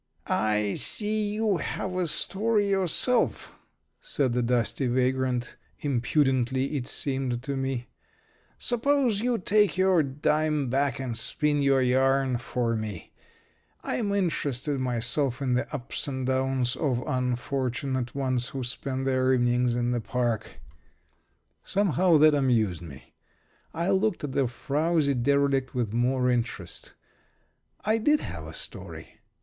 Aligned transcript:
"I 0.25 0.73
see 0.79 1.29
you 1.29 1.57
have 1.57 1.95
a 1.95 2.07
story 2.07 2.69
yourself," 2.71 3.53
said 3.99 4.33
the 4.33 4.41
dusty 4.41 4.87
vagrant 4.87 5.57
impudently, 5.81 6.75
it 6.75 6.87
seemed 6.87 7.43
to 7.43 7.55
me. 7.55 7.85
"Suppose 8.57 9.19
you 9.21 9.37
take 9.37 9.77
your 9.77 10.01
dime 10.01 10.69
back 10.71 10.99
and 10.99 11.15
spin 11.15 11.61
your 11.61 11.83
yarn 11.83 12.37
for 12.37 12.75
me. 12.75 13.13
I'm 13.83 14.11
interested 14.11 14.79
myself 14.79 15.39
in 15.39 15.53
the 15.53 15.71
ups 15.71 16.07
and 16.07 16.25
downs 16.25 16.75
of 16.75 17.03
unfortunate 17.05 18.15
ones 18.15 18.47
who 18.47 18.63
spend 18.63 19.05
their 19.05 19.35
evenings 19.35 19.75
in 19.75 19.91
the 19.91 20.01
park." 20.01 20.61
Somehow, 21.61 22.17
that 22.17 22.33
amused 22.33 22.81
me. 22.81 23.13
I 23.71 23.91
looked 23.91 24.23
at 24.23 24.31
the 24.31 24.47
frowsy 24.47 25.13
derelict 25.13 25.75
with 25.75 25.93
more 25.93 26.31
interest. 26.31 26.93
I 27.85 27.99
did 27.99 28.21
have 28.21 28.47
a 28.47 28.53
story. 28.55 29.19